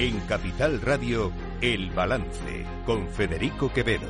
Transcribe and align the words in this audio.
En 0.00 0.20
Capital 0.28 0.80
Radio, 0.80 1.32
El 1.60 1.90
Balance, 1.90 2.64
con 2.86 3.08
Federico 3.08 3.72
Quevedo. 3.72 4.06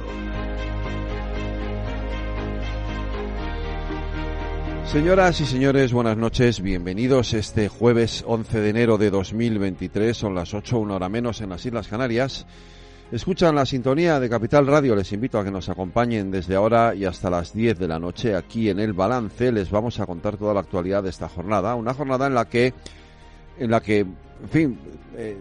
Señoras 4.84 5.40
y 5.40 5.46
señores, 5.46 5.94
buenas 5.94 6.18
noches. 6.18 6.60
Bienvenidos 6.60 7.32
este 7.32 7.68
jueves 7.68 8.22
11 8.26 8.60
de 8.60 8.68
enero 8.68 8.98
de 8.98 9.08
2023. 9.08 10.14
Son 10.14 10.34
las 10.34 10.52
8, 10.52 10.78
una 10.78 10.96
hora 10.96 11.08
menos 11.08 11.40
en 11.40 11.48
las 11.48 11.64
Islas 11.64 11.88
Canarias. 11.88 12.46
Escuchan 13.10 13.54
la 13.54 13.64
sintonía 13.64 14.20
de 14.20 14.28
Capital 14.28 14.66
Radio. 14.66 14.94
Les 14.94 15.10
invito 15.14 15.38
a 15.38 15.44
que 15.44 15.50
nos 15.50 15.70
acompañen 15.70 16.30
desde 16.30 16.54
ahora 16.54 16.94
y 16.94 17.06
hasta 17.06 17.30
las 17.30 17.54
10 17.54 17.78
de 17.78 17.88
la 17.88 17.98
noche 17.98 18.36
aquí 18.36 18.68
en 18.68 18.78
El 18.78 18.92
Balance. 18.92 19.52
Les 19.52 19.70
vamos 19.70 19.98
a 20.00 20.04
contar 20.04 20.36
toda 20.36 20.52
la 20.52 20.60
actualidad 20.60 21.02
de 21.02 21.08
esta 21.08 21.30
jornada. 21.30 21.74
Una 21.76 21.94
jornada 21.94 22.26
en 22.26 22.34
la 22.34 22.44
que, 22.44 22.74
en 23.58 23.70
la 23.70 23.80
que, 23.80 24.00
en 24.00 24.48
fin, 24.50 24.78
eh, 25.16 25.38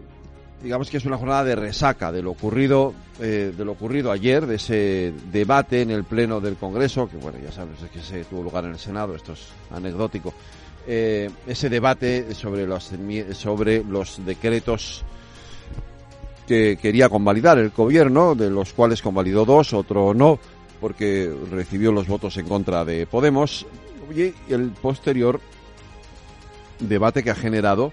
digamos 0.61 0.89
que 0.89 0.97
es 0.97 1.05
una 1.05 1.17
jornada 1.17 1.43
de 1.43 1.55
resaca 1.55 2.11
de 2.11 2.21
lo 2.21 2.31
ocurrido 2.31 2.93
eh, 3.19 3.53
de 3.55 3.65
lo 3.65 3.73
ocurrido 3.73 4.11
ayer 4.11 4.45
de 4.45 4.55
ese 4.55 5.13
debate 5.31 5.81
en 5.81 5.91
el 5.91 6.03
pleno 6.03 6.39
del 6.39 6.55
Congreso 6.55 7.07
que 7.07 7.17
bueno 7.17 7.37
ya 7.43 7.51
sabes 7.51 7.77
que 7.91 7.99
se 7.99 8.23
tuvo 8.25 8.43
lugar 8.43 8.65
en 8.65 8.71
el 8.71 8.79
Senado 8.79 9.15
esto 9.15 9.33
es 9.33 9.47
anecdótico 9.71 10.33
eh, 10.87 11.29
ese 11.45 11.69
debate 11.69 12.33
sobre 12.33 12.65
los 12.65 12.91
sobre 13.33 13.83
los 13.83 14.25
decretos 14.25 15.03
que 16.47 16.77
quería 16.81 17.09
convalidar 17.09 17.57
el 17.59 17.71
gobierno 17.71 18.33
de 18.33 18.49
los 18.49 18.73
cuales 18.73 19.01
convalidó 19.01 19.45
dos 19.45 19.73
otro 19.73 20.13
no 20.13 20.39
porque 20.79 21.33
recibió 21.51 21.91
los 21.91 22.07
votos 22.07 22.37
en 22.37 22.47
contra 22.47 22.85
de 22.85 23.05
Podemos. 23.05 23.65
Y 24.15 24.33
el 24.51 24.71
posterior 24.81 25.39
debate 26.79 27.23
que 27.23 27.31
ha 27.31 27.35
generado 27.35 27.91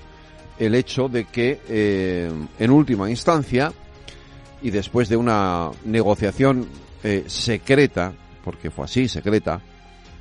el 0.59 0.75
hecho 0.75 1.09
de 1.09 1.25
que, 1.25 1.61
eh, 1.69 2.31
en 2.59 2.71
última 2.71 3.11
instancia, 3.11 3.73
y 4.63 4.71
después 4.71 5.09
de 5.09 5.17
una 5.17 5.71
negociación 5.85 6.67
eh, 7.03 7.25
secreta, 7.27 8.13
porque 8.43 8.71
fue 8.71 8.85
así, 8.87 9.09
secreta, 9.09 9.61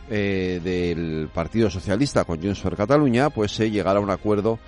eh, 0.10 0.60
del 0.64 1.30
Partido 1.34 1.70
Socialista 1.70 2.26
con 2.26 2.42
Junts 2.42 2.60
per 2.60 2.76
Catalunya, 2.76 3.30
pues 3.30 3.52
se 3.52 3.72
llegara 3.72 4.00
a 4.00 4.02
un 4.02 4.10
acuerdo 4.10 4.60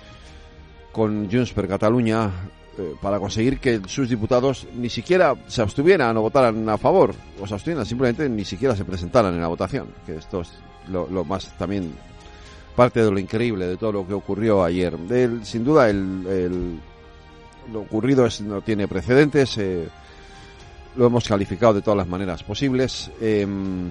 con 0.92 1.30
Junts 1.30 1.52
per 1.52 1.68
Catalunya 1.68 2.30
para 3.00 3.18
conseguir 3.18 3.58
que 3.58 3.80
sus 3.86 4.10
diputados 4.10 4.66
ni 4.74 4.90
siquiera 4.90 5.34
se 5.46 5.62
abstuvieran 5.62 6.14
o 6.18 6.20
votaran 6.20 6.68
a 6.68 6.76
favor, 6.76 7.14
o 7.40 7.46
se 7.46 7.54
abstuvieran, 7.54 7.86
simplemente 7.86 8.28
ni 8.28 8.44
siquiera 8.44 8.76
se 8.76 8.84
presentaran 8.84 9.32
en 9.32 9.40
la 9.40 9.48
votación, 9.48 9.88
que 10.04 10.16
esto 10.16 10.42
es 10.42 10.52
lo 10.88 11.24
más 11.24 11.56
también 11.56 11.94
parte 12.76 13.02
de 13.02 13.10
lo 13.10 13.18
increíble 13.18 13.66
de 13.66 13.76
todo 13.76 13.90
lo 13.90 14.06
que 14.06 14.14
ocurrió 14.14 14.62
ayer. 14.62 14.96
sin 15.42 15.64
duda, 15.64 15.92
lo 15.92 17.80
ocurrido 17.80 18.26
es, 18.26 18.40
no 18.42 18.60
tiene 18.60 18.86
precedentes. 18.86 19.58
Eh, 19.58 19.88
lo 20.94 21.06
hemos 21.06 21.26
calificado 21.26 21.74
de 21.74 21.82
todas 21.82 21.96
las 21.98 22.06
maneras 22.06 22.42
posibles. 22.44 23.10
Em, 23.20 23.90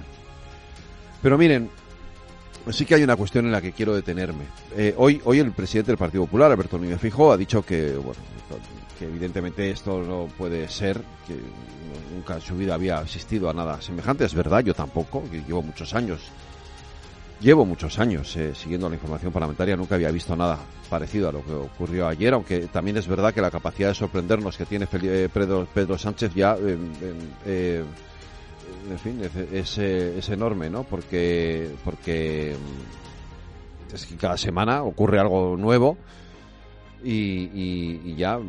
pero 1.20 1.36
miren, 1.36 1.68
sí 2.70 2.86
que 2.86 2.94
hay 2.94 3.02
una 3.02 3.16
cuestión 3.16 3.44
en 3.44 3.52
la 3.52 3.60
que 3.60 3.72
quiero 3.72 3.94
detenerme. 3.94 4.44
Eh, 4.76 4.94
hoy, 4.96 5.20
hoy 5.24 5.40
el 5.40 5.52
presidente 5.52 5.90
del 5.90 5.98
Partido 5.98 6.24
Popular, 6.24 6.50
Alberto 6.50 6.78
Núñez 6.78 7.00
Fijo, 7.00 7.32
ha 7.32 7.36
dicho 7.36 7.62
que, 7.62 7.92
bueno, 7.92 8.20
que 8.98 9.04
evidentemente 9.04 9.70
esto 9.70 10.02
no 10.02 10.28
puede 10.38 10.68
ser, 10.68 11.00
que 11.26 11.36
nunca 12.14 12.34
en 12.36 12.40
su 12.40 12.56
vida 12.56 12.74
había 12.74 12.98
asistido 12.98 13.50
a 13.50 13.52
nada 13.52 13.80
semejante. 13.80 14.24
Es 14.24 14.34
verdad, 14.34 14.64
yo 14.64 14.74
tampoco, 14.74 15.22
llevo 15.30 15.62
muchos 15.62 15.94
años 15.94 16.20
Llevo 17.40 17.66
muchos 17.66 17.98
años 17.98 18.34
eh, 18.36 18.54
siguiendo 18.54 18.88
la 18.88 18.94
información 18.94 19.30
parlamentaria, 19.30 19.76
nunca 19.76 19.94
había 19.94 20.10
visto 20.10 20.34
nada 20.34 20.58
parecido 20.88 21.28
a 21.28 21.32
lo 21.32 21.44
que 21.44 21.52
ocurrió 21.52 22.08
ayer, 22.08 22.32
aunque 22.32 22.60
también 22.68 22.96
es 22.96 23.06
verdad 23.06 23.34
que 23.34 23.42
la 23.42 23.50
capacidad 23.50 23.88
de 23.88 23.94
sorprendernos 23.94 24.56
que 24.56 24.64
tiene 24.64 24.88
eh, 25.02 25.28
Pedro, 25.30 25.98
Sánchez 25.98 26.32
ya, 26.34 26.56
eh, 27.44 27.84
en 28.90 28.98
fin, 28.98 29.20
es, 29.52 29.76
es, 29.76 30.28
enorme, 30.30 30.70
¿no? 30.70 30.84
Porque, 30.84 31.68
porque 31.84 32.56
mm, 32.56 33.94
es 33.94 34.06
que 34.06 34.16
cada 34.16 34.38
semana 34.38 34.82
ocurre 34.82 35.18
algo 35.18 35.58
nuevo 35.58 35.98
y, 37.04 38.14
ya 38.14 38.40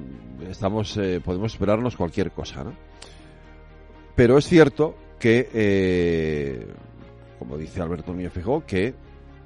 estamos, 0.49 0.97
podemos 1.25 1.51
esperarnos 1.51 1.97
cualquier 1.97 2.31
cosa, 2.31 2.63
¿no? 2.63 2.73
Pero 4.15 4.37
es 4.37 4.47
cierto 4.47 4.95
que 5.19 6.65
como 7.39 7.57
dice 7.57 7.81
Alberto 7.81 8.13
Núñez 8.13 8.33
Fijó, 8.33 8.65
que 8.65 8.93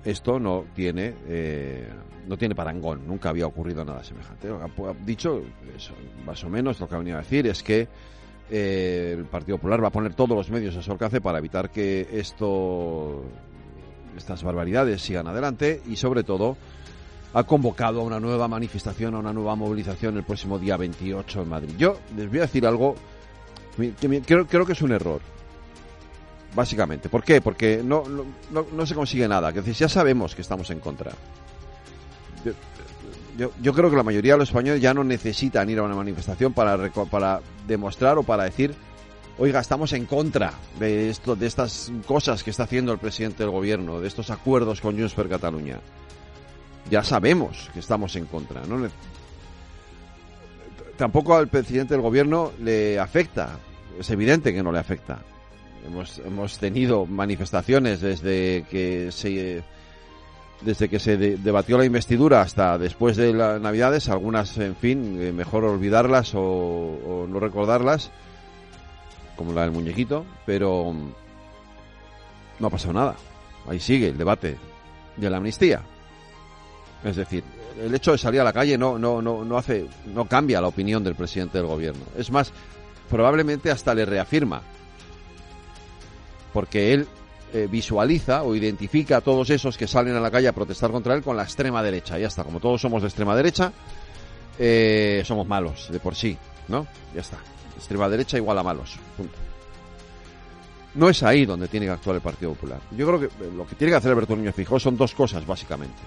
esto 0.03 0.40
no 0.40 0.66
tiene 0.75 1.13
eh, 1.28 1.88
no 2.28 2.38
tiene 2.38 2.56
parangón, 2.56 3.07
nunca 3.07 3.29
había 3.29 3.47
ocurrido 3.47 3.84
nada 3.84 4.03
semejante. 4.03 4.47
Ha 4.50 5.06
dicho, 5.06 5.41
más 6.25 6.44
o 6.44 6.50
menos 6.50 6.79
lo 6.79 6.88
que 6.88 6.96
ha 6.96 7.00
venido 7.00 7.18
a 7.18 7.22
decir 7.22 7.47
es 7.47 7.63
que 7.63 7.88
eh, 8.50 9.16
el 9.18 9.25
Partido 9.25 9.57
Popular 9.57 9.84
va 9.84 9.88
a 9.88 9.91
poner 9.91 10.13
todos 10.13 10.38
los 10.38 10.50
medios 10.50 10.75
a 10.75 10.81
su 10.81 10.91
alcance 10.91 11.22
para 11.22 11.40
evitar 11.40 11.69
que 11.69 12.07
esto 12.12 13.24
estas 14.16 14.44
barbaridades 14.44 15.02
sigan 15.02 15.28
adelante 15.28 15.81
y 15.88 15.96
sobre 15.96 16.23
todo 16.23 16.58
ha 17.34 17.44
convocado 17.46 18.02
a 18.02 18.03
una 18.03 18.19
nueva 18.19 18.47
manifestación, 18.47 19.16
a 19.16 19.19
una 19.19 19.31
nueva 19.31 19.56
movilización 19.56 20.18
el 20.18 20.23
próximo 20.23 20.59
día 20.59 20.75
28 20.75 21.41
en 21.41 21.50
Madrid. 21.50 21.73
Yo 21.78 21.97
les 22.16 22.28
voy 22.29 22.40
a 22.40 22.41
decir 22.41 22.68
algo 22.68 22.96
que 23.78 24.22
creo, 24.22 24.46
creo 24.46 24.66
que 24.66 24.73
es 24.73 24.81
un 24.81 24.91
error 24.91 25.22
básicamente. 26.53 27.09
¿Por 27.09 27.23
qué? 27.23 27.41
Porque 27.41 27.81
no, 27.84 28.03
no, 28.51 28.85
se 28.85 28.95
consigue 28.95 29.28
nada. 29.28 29.50
Es 29.50 29.56
decir, 29.56 29.73
ya 29.73 29.89
sabemos 29.89 30.35
que 30.35 30.41
estamos 30.41 30.69
en 30.69 30.79
contra. 30.79 31.12
Yo, 33.38 33.51
yo, 33.62 33.73
creo 33.73 33.89
que 33.89 33.95
la 33.95 34.03
mayoría 34.03 34.34
de 34.34 34.39
los 34.39 34.50
españoles 34.50 34.81
ya 34.81 34.94
no 34.94 35.03
necesitan 35.03 35.69
ir 35.69 35.79
a 35.79 35.84
una 35.84 35.95
manifestación 35.95 36.53
para, 36.53 36.78
para 37.09 37.40
demostrar 37.66 38.17
o 38.17 38.23
para 38.23 38.44
decir, 38.44 38.75
oiga, 39.38 39.59
estamos 39.59 39.94
en 39.94 40.06
contra 40.06 40.53
de, 40.79 41.09
esto, 41.09 41.35
de 41.35 41.47
estas 41.47 41.91
cosas 42.06 42.44
que 42.44 42.50
está 42.50 42.63
haciendo 42.63 42.91
el 42.91 43.00
presidente 43.00 43.44
del 43.44 43.51
gobierno, 43.51 44.00
de 44.00 44.07
estos 44.07 44.29
acuerdos 44.29 44.81
con 44.81 44.97
Junts 44.97 45.13
per 45.13 45.29
Cataluña. 45.29 45.79
Ya 46.90 47.03
sabemos 47.03 47.69
que 47.73 47.79
estamos 47.79 48.16
en 48.16 48.25
contra. 48.25 48.61
¿no? 48.66 48.90
Tampoco 50.97 51.35
al 51.35 51.47
presidente 51.47 51.94
del 51.94 52.01
gobierno 52.01 52.51
le 52.59 53.00
afecta. 53.00 53.57
Es 54.00 54.09
evidente 54.09 54.53
que 54.53 54.61
no 54.63 54.72
le 54.72 54.79
afecta. 54.79 55.19
Hemos, 55.86 56.19
hemos 56.19 56.58
tenido 56.59 57.06
manifestaciones 57.06 58.02
desde 58.02 58.66
que 58.69 59.12
se 59.12 59.64
desde 60.62 60.90
que 60.90 61.00
se 61.00 61.18
debatió 61.18 61.78
la 61.78 61.86
investidura 61.86 62.42
hasta 62.42 62.78
después 62.78 63.18
de 63.18 63.34
las 63.34 63.59
Navidades, 63.59 64.09
algunas, 64.09 64.58
en 64.58 64.75
fin, 64.75 65.18
eh, 65.20 65.31
mejor 65.31 65.66
olvidarlas 65.66 66.34
o, 66.36 67.25
no 67.28 67.40
recordarlas, 67.40 68.12
como 69.36 69.53
la 69.53 69.64
del 69.64 69.72
muñequito, 69.72 70.25
pero 70.46 70.94
no 72.59 72.68
ha 72.68 72.70
pasado 72.70 72.94
nada. 72.94 73.16
Ahí 73.68 73.80
sigue 73.80 74.09
el 74.09 74.18
debate 74.18 74.58
de 75.18 75.30
la 75.30 75.38
amnistía. 75.38 75.81
Es 77.03 77.16
decir, 77.16 77.44
el 77.81 77.94
hecho 77.96 78.12
de 78.12 78.18
salir 78.20 78.41
a 78.41 78.44
la 78.44 78.53
calle 78.53 78.78
no, 78.78 79.00
no, 79.00 79.22
no, 79.22 79.44
no 79.44 79.58
hace, 79.58 79.88
no 80.14 80.25
cambia 80.25 80.62
la 80.62 80.68
opinión 80.68 81.03
del 81.03 81.16
presidente 81.16 81.58
del 81.58 81.68
gobierno. 81.68 82.03
Es 82.16 82.30
más, 82.30 82.53
probablemente 83.09 83.72
hasta 83.72 83.96
le 83.96 84.06
reafirma 84.06 84.62
porque 86.53 86.94
él 86.94 87.07
eh, 87.53 87.67
visualiza 87.69 88.44
o 88.44 88.56
identifica 88.56 89.17
a 89.17 89.22
todos 89.22 89.50
esos 89.50 89.78
que 89.78 89.88
salen 89.88 90.16
a 90.16 90.19
la 90.19 90.31
calle 90.31 90.47
a 90.47 90.53
protestar 90.53 90.91
contra 90.91 91.13
él 91.16 91.22
con 91.22 91.35
la 91.35 91.44
extrema 91.44 91.84
derecha. 91.84 92.17
Ya 92.17 92.28
está, 92.28 92.44
como 92.44 92.59
todos 92.59 92.79
somos 92.79 93.01
de 93.01 93.09
extrema 93.09 93.35
derecha, 93.35 93.73
eh, 94.57 95.22
somos 95.25 95.47
malos 95.47 95.90
de 95.91 96.00
por 96.00 96.16
sí, 96.16 96.38
¿no? 96.67 96.88
Ya 97.13 97.22
está. 97.22 97.38
Extrema 97.75 98.07
derecha 98.07 98.38
igual 98.38 98.58
a 98.58 98.64
malos. 98.64 98.97
Punto. 99.17 99.35
No 100.96 101.09
es 101.09 101.23
ahí 101.23 101.46
donde 101.46 101.67
tiene 101.67 101.85
que 101.87 101.91
actuar 101.91 102.17
el 102.17 102.22
Partido 102.22 102.53
Popular. 102.53 102.79
Yo 102.91 103.05
creo 103.08 103.20
que 103.20 103.26
eh, 103.26 103.52
lo 103.55 103.66
que 103.66 103.76
tiene 103.76 103.91
que 103.91 103.97
hacer 103.97 104.11
Alberto 104.11 104.35
Núñez 104.35 104.55
Fijó 104.55 104.79
son 104.79 104.96
dos 104.96 105.14
cosas, 105.14 105.46
básicamente. 105.46 106.02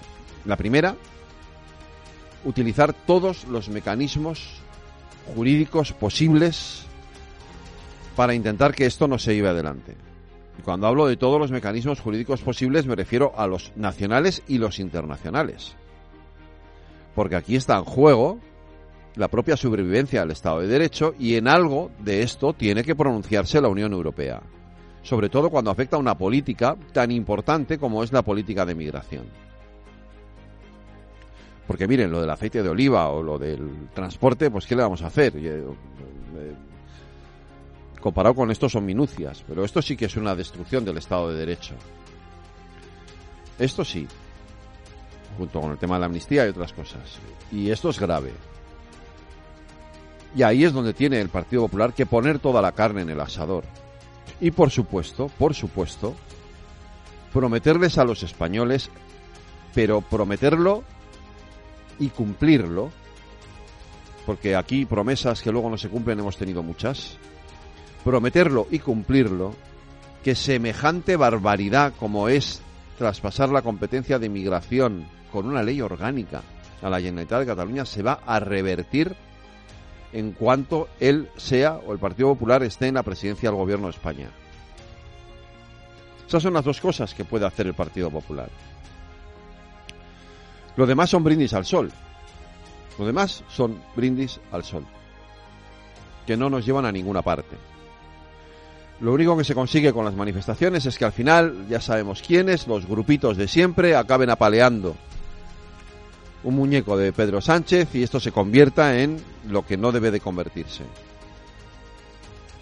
La 0.45 0.57
primera, 0.57 0.95
utilizar 2.45 2.93
todos 2.93 3.45
los 3.45 3.69
mecanismos 3.69 4.61
jurídicos 5.35 5.93
posibles 5.93 6.87
para 8.17 8.35
intentar 8.35 8.75
que 8.75 8.87
esto 8.87 9.09
no 9.09 9.19
se 9.19 9.35
lleve 9.35 9.49
adelante. 9.49 9.95
Cuando 10.63 10.87
hablo 10.87 11.07
de 11.07 11.17
todos 11.17 11.41
los 11.41 11.51
mecanismos 11.51 12.01
jurídicos 12.01 12.43
posibles 12.43 12.87
me 12.87 12.95
refiero 12.95 13.33
a 13.37 13.47
los 13.47 13.73
nacionales 13.77 14.43
y 14.47 14.59
los 14.59 14.79
internacionales. 14.79 15.77
Porque 17.15 17.37
aquí 17.37 17.57
está 17.57 17.77
en 17.77 17.85
juego 17.85 18.39
la 19.17 19.29
propia 19.29 19.57
sobrevivencia 19.57 20.21
del 20.21 20.33
Estado 20.33 20.61
de 20.61 20.67
Derecho 20.67 21.15
y 21.19 21.37
en 21.37 21.49
algo 21.49 21.91
de 22.01 22.23
esto 22.23 22.53
tiene 22.53 22.83
que 22.83 22.97
pronunciarse 22.97 23.61
la 23.61 23.69
Unión 23.69 23.93
Europea. 23.93 24.43
Sobre 25.03 25.29
todo 25.29 25.51
cuando 25.51 25.71
afecta 25.71 25.97
a 25.97 26.01
una 26.01 26.17
política 26.17 26.77
tan 26.93 27.11
importante 27.11 27.79
como 27.79 28.03
es 28.03 28.13
la 28.13 28.23
política 28.23 28.65
de 28.65 28.75
migración. 28.75 29.25
Porque 31.67 31.87
miren, 31.87 32.11
lo 32.11 32.21
del 32.21 32.31
aceite 32.31 32.63
de 32.63 32.69
oliva 32.69 33.09
o 33.09 33.23
lo 33.23 33.39
del 33.39 33.89
transporte, 33.95 34.51
pues 34.51 34.67
¿qué 34.67 34.77
le 34.77 34.83
vamos 34.83 35.03
a 35.03 35.07
hacer? 35.07 35.35
Comparado 38.05 38.35
con 38.35 38.51
esto 38.51 38.69
son 38.69 38.85
minucias, 38.85 39.43
pero 39.49 39.65
esto 39.65 39.81
sí 39.81 39.97
que 39.97 40.05
es 40.05 40.17
una 40.19 40.35
destrucción 40.35 40.85
del 40.85 40.99
Estado 40.99 41.31
de 41.31 41.39
Derecho. 41.39 41.75
Esto 43.59 43.83
sí, 43.83 44.07
junto 45.39 45.59
con 45.59 45.71
el 45.71 45.79
tema 45.79 45.95
de 45.95 46.01
la 46.01 46.07
amnistía 46.07 46.45
y 46.45 46.51
otras 46.51 46.75
cosas. 46.75 47.01
Y 47.51 47.71
esto 47.71 47.89
es 47.89 47.99
grave. 47.99 48.35
Y 50.37 50.43
ahí 50.43 50.65
es 50.65 50.75
donde 50.75 50.93
tiene 50.93 51.19
el 51.19 51.31
Partido 51.31 51.63
Popular 51.63 51.95
que 51.95 52.05
poner 52.05 52.41
toda 52.41 52.61
la 52.61 52.73
carne 52.73 53.01
en 53.01 53.09
el 53.09 53.21
asador. 53.23 53.65
Y 54.39 54.51
por 54.51 54.71
supuesto, 54.71 55.31
por 55.39 55.55
supuesto, 55.55 56.15
prometerles 57.33 57.97
a 57.97 58.05
los 58.05 58.23
españoles, 58.23 58.91
pero 59.75 60.03
prometerlo 60.03 60.85
y 61.99 62.09
cumplirlo, 62.09 62.91
porque 64.27 64.57
aquí 64.57 64.85
promesas 64.85 65.41
que 65.41 65.51
luego 65.51 65.71
no 65.71 65.79
se 65.79 65.89
cumplen 65.89 66.19
hemos 66.19 66.37
tenido 66.37 66.63
muchas, 66.63 67.17
prometerlo 68.05 68.67
y 68.71 68.79
cumplirlo, 68.79 69.55
que 70.23 70.35
semejante 70.35 71.17
barbaridad 71.17 71.93
como 71.99 72.29
es 72.29 72.61
traspasar 72.99 73.49
la 73.49 73.63
competencia 73.63 74.19
de 74.19 74.29
migración 74.29 75.07
con 75.33 75.47
una 75.47 75.63
ley 75.63 75.81
orgánica 75.81 76.43
a 76.83 76.91
la 76.91 77.01
Generalitat 77.01 77.41
de 77.41 77.47
Cataluña 77.47 77.85
se 77.85 78.03
va 78.03 78.21
a 78.25 78.39
revertir 78.39 79.17
en 80.13 80.33
cuanto 80.33 80.89
él 81.01 81.29
sea 81.37 81.75
o 81.75 81.93
el 81.93 81.99
Partido 81.99 82.29
Popular 82.29 82.63
esté 82.63 82.87
en 82.87 82.95
la 82.95 83.03
presidencia 83.03 83.51
del 83.51 83.59
Gobierno 83.59 83.87
de 83.87 83.93
España. 83.93 84.29
Esas 86.29 86.43
son 86.43 86.55
las 86.55 86.65
dos 86.65 86.81
cosas 86.81 87.15
que 87.15 87.25
puede 87.25 87.47
hacer 87.47 87.67
el 87.67 87.75
Partido 87.75 88.11
Popular. 88.11 88.49
Lo 90.77 90.87
demás 90.87 91.11
son 91.11 91.25
brindis 91.25 91.53
al 91.55 91.65
sol. 91.65 91.91
Lo 92.99 93.07
demás 93.07 93.43
son 93.49 93.83
brindis 93.97 94.41
al 94.53 94.63
sol. 94.63 94.87
Que 96.27 96.37
no 96.37 96.49
nos 96.49 96.65
llevan 96.65 96.87
a 96.87 96.93
ninguna 96.93 97.23
parte. 97.23 97.57
Lo 99.05 99.13
único 99.13 99.37
que 99.37 99.45
se 99.45 99.55
consigue 99.55 99.93
con 99.93 100.07
las 100.07 100.15
manifestaciones 100.15 100.87
es 100.87 100.97
que 100.97 101.05
al 101.05 101.13
final 101.13 101.67
ya 101.69 101.79
sabemos 101.79 102.23
quiénes, 102.27 102.67
los 102.67 102.87
grupitos 102.87 103.37
de 103.37 103.49
siempre, 103.49 103.97
acaben 103.97 104.31
apaleando 104.31 104.97
un 106.43 106.55
muñeco 106.55 106.97
de 106.97 107.13
Pedro 107.13 107.43
Sánchez 107.43 107.95
y 107.95 108.03
esto 108.03 108.19
se 108.19 108.33
convierta 108.33 108.99
en 108.99 109.23
lo 109.47 109.67
que 109.67 109.77
no 109.77 109.93
debe 109.93 110.11
de 110.11 110.21
convertirse. 110.21 110.85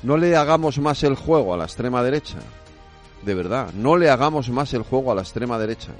No 0.02 0.16
le 0.16 0.34
hagamos 0.34 0.80
más 0.80 1.04
el 1.04 1.14
juego 1.14 1.54
a 1.54 1.56
la 1.56 1.66
extrema 1.66 2.02
derecha. 2.02 2.38
De 3.24 3.34
verdad, 3.34 3.72
no 3.74 3.96
le 3.96 4.10
hagamos 4.10 4.50
más 4.50 4.74
el 4.74 4.82
juego 4.82 5.12
a 5.12 5.14
la 5.14 5.22
extrema 5.22 5.60
derecha. 5.60 5.92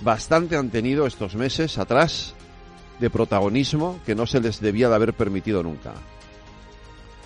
Bastante 0.00 0.56
han 0.56 0.70
tenido 0.70 1.06
estos 1.06 1.36
meses 1.36 1.78
atrás 1.78 2.34
de 2.98 3.10
protagonismo 3.10 4.00
que 4.04 4.16
no 4.16 4.26
se 4.26 4.40
les 4.40 4.60
debía 4.60 4.88
de 4.88 4.96
haber 4.96 5.14
permitido 5.14 5.62
nunca. 5.62 5.92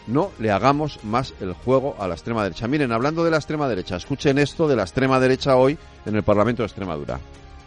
No 0.07 0.33
le 0.39 0.51
hagamos 0.53 1.03
más 1.05 1.35
el 1.41 1.53
juego 1.53 1.97
a 1.99 2.07
la 2.07 2.15
extrema 2.15 2.43
derecha. 2.45 2.69
Miren, 2.69 2.93
hablando 2.93 3.25
de 3.25 3.31
la 3.31 3.39
extrema 3.39 3.69
derecha, 3.69 3.97
escuchen 3.97 4.39
esto 4.39 4.69
de 4.69 4.77
la 4.77 4.83
extrema 4.83 5.19
derecha 5.19 5.57
hoy 5.57 5.77
en 6.05 6.15
el 6.15 6.23
Parlamento 6.23 6.63
de 6.63 6.67
Extremadura. 6.67 7.19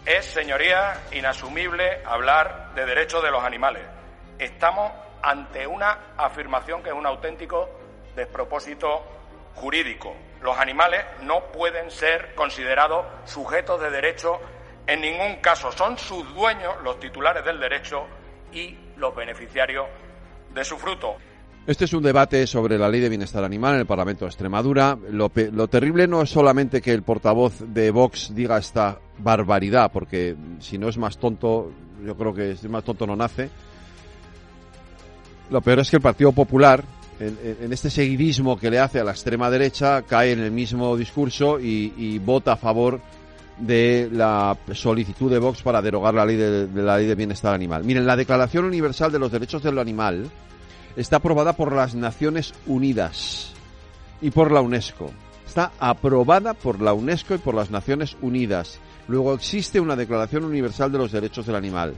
Es, 0.05 0.25
señoría, 0.25 1.01
inasumible 1.11 2.01
hablar 2.05 2.73
de 2.75 2.85
derechos 2.85 3.21
de 3.21 3.31
los 3.31 3.43
animales. 3.43 3.83
Estamos 4.37 4.91
ante 5.21 5.67
una 5.67 6.13
afirmación 6.17 6.81
que 6.81 6.89
es 6.89 6.95
un 6.95 7.05
auténtico 7.05 7.69
despropósito 8.15 9.03
jurídico. 9.55 10.15
Los 10.41 10.57
animales 10.57 11.03
no 11.23 11.51
pueden 11.51 11.91
ser 11.91 12.33
considerados 12.35 13.05
sujetos 13.25 13.81
de 13.81 13.91
derecho 13.91 14.39
en 14.87 15.01
ningún 15.01 15.35
caso. 15.41 15.71
Son 15.71 15.97
sus 15.97 16.33
dueños 16.33 16.75
los 16.83 16.99
titulares 16.99 17.43
del 17.43 17.59
derecho 17.59 18.07
y 18.51 18.77
los 18.95 19.13
beneficiarios 19.15 19.87
de 20.53 20.63
su 20.63 20.77
fruto. 20.77 21.17
Este 21.67 21.85
es 21.85 21.93
un 21.93 22.01
debate 22.01 22.47
sobre 22.47 22.79
la 22.79 22.89
ley 22.89 22.99
de 22.99 23.09
bienestar 23.09 23.43
animal 23.43 23.75
en 23.75 23.81
el 23.81 23.85
Parlamento 23.85 24.25
de 24.25 24.29
Extremadura. 24.29 24.97
Lo, 25.11 25.31
lo, 25.51 25.67
terrible 25.67 26.07
no 26.07 26.21
es 26.23 26.29
solamente 26.29 26.81
que 26.81 26.93
el 26.93 27.03
portavoz 27.03 27.59
de 27.59 27.91
Vox 27.91 28.33
diga 28.33 28.57
esta 28.57 28.99
barbaridad, 29.19 29.91
porque 29.91 30.35
si 30.59 30.77
no 30.77 30.89
es 30.89 30.97
más 30.97 31.19
tonto, 31.19 31.71
yo 32.03 32.15
creo 32.15 32.33
que 32.33 32.55
si 32.55 32.65
es 32.65 32.71
más 32.71 32.83
tonto 32.83 33.05
no 33.05 33.15
nace. 33.15 33.49
Lo 35.51 35.61
peor 35.61 35.79
es 35.79 35.89
que 35.89 35.97
el 35.97 36.01
Partido 36.01 36.31
Popular, 36.31 36.83
en, 37.19 37.37
en 37.61 37.73
este 37.73 37.89
seguidismo 37.89 38.57
que 38.57 38.71
le 38.71 38.79
hace 38.79 38.99
a 38.99 39.03
la 39.03 39.11
extrema 39.11 39.51
derecha, 39.51 40.01
cae 40.03 40.31
en 40.31 40.39
el 40.39 40.51
mismo 40.51 40.97
discurso 40.97 41.59
y, 41.59 42.17
vota 42.19 42.53
a 42.53 42.57
favor 42.57 42.99
de 43.59 44.09
la 44.11 44.57
solicitud 44.73 45.29
de 45.29 45.37
Vox 45.37 45.61
para 45.61 45.81
derogar 45.81 46.13
la 46.13 46.25
ley 46.25 46.37
de, 46.37 46.67
de 46.67 46.81
la 46.81 46.97
ley 46.97 47.05
de 47.05 47.15
bienestar 47.15 47.53
animal. 47.53 47.83
Miren, 47.83 48.07
la 48.07 48.15
Declaración 48.15 48.65
Universal 48.65 49.11
de 49.11 49.19
los 49.19 49.31
Derechos 49.31 49.61
del 49.61 49.77
Animal 49.77 50.29
está 51.01 51.17
aprobada 51.17 51.53
por 51.53 51.73
las 51.73 51.95
Naciones 51.95 52.53
Unidas 52.65 53.53
y 54.21 54.31
por 54.31 54.51
la 54.51 54.61
UNESCO. 54.61 55.11
Está 55.47 55.71
aprobada 55.79 56.53
por 56.53 56.81
la 56.81 56.93
UNESCO 56.93 57.35
y 57.35 57.37
por 57.37 57.55
las 57.55 57.71
Naciones 57.71 58.17
Unidas. 58.21 58.79
Luego 59.07 59.33
existe 59.33 59.79
una 59.79 59.95
Declaración 59.95 60.43
Universal 60.43 60.91
de 60.91 60.97
los 60.97 61.11
Derechos 61.11 61.45
del 61.45 61.55
Animal. 61.55 61.95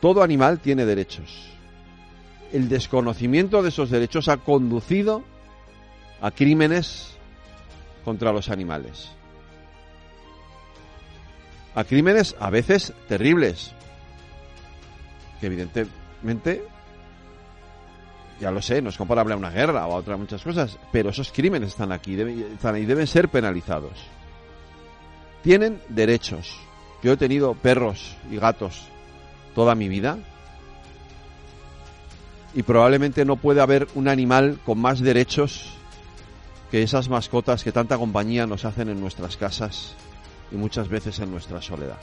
Todo 0.00 0.22
animal 0.22 0.60
tiene 0.60 0.86
derechos. 0.86 1.50
El 2.50 2.70
desconocimiento 2.70 3.62
de 3.62 3.68
esos 3.68 3.90
derechos 3.90 4.28
ha 4.28 4.38
conducido 4.38 5.22
a 6.22 6.30
crímenes 6.30 7.10
contra 8.02 8.32
los 8.32 8.48
animales. 8.48 9.10
A 11.74 11.84
crímenes 11.84 12.34
a 12.40 12.48
veces 12.48 12.94
terribles, 13.08 13.74
que 15.40 15.46
evidentemente, 15.46 16.64
ya 18.40 18.50
lo 18.50 18.60
sé, 18.62 18.82
no 18.82 18.90
es 18.90 18.96
comparable 18.96 19.34
a 19.34 19.36
una 19.36 19.50
guerra 19.50 19.86
o 19.86 19.94
a 19.94 19.96
otras 19.96 20.18
muchas 20.18 20.42
cosas, 20.42 20.78
pero 20.92 21.10
esos 21.10 21.32
crímenes 21.32 21.70
están 21.70 21.92
aquí 21.92 22.18
están 22.20 22.76
y 22.76 22.84
deben 22.84 23.06
ser 23.06 23.28
penalizados. 23.28 23.98
Tienen 25.42 25.80
derechos. 25.88 26.60
Yo 27.02 27.12
he 27.12 27.16
tenido 27.16 27.54
perros 27.54 28.16
y 28.30 28.36
gatos 28.36 28.84
toda 29.54 29.74
mi 29.74 29.88
vida 29.88 30.18
y 32.54 32.62
probablemente 32.62 33.24
no 33.24 33.36
puede 33.36 33.60
haber 33.60 33.88
un 33.94 34.08
animal 34.08 34.58
con 34.66 34.78
más 34.78 35.00
derechos 35.00 35.72
que 36.70 36.82
esas 36.82 37.08
mascotas 37.08 37.64
que 37.64 37.72
tanta 37.72 37.98
compañía 37.98 38.46
nos 38.46 38.64
hacen 38.64 38.88
en 38.88 39.00
nuestras 39.00 39.36
casas 39.36 39.94
y 40.52 40.56
muchas 40.56 40.88
veces 40.88 41.18
en 41.20 41.30
nuestra 41.30 41.62
soledad. 41.62 41.98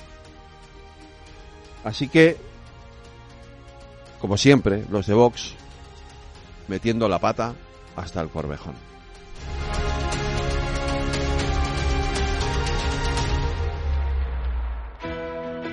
Así 1.84 2.08
que 2.08 2.38
como 4.20 4.38
siempre, 4.38 4.84
los 4.90 5.08
de 5.08 5.14
Vox 5.14 5.54
metiendo 6.68 7.08
la 7.08 7.20
pata 7.20 7.54
hasta 7.96 8.22
el 8.22 8.30
corvejón. 8.30 8.76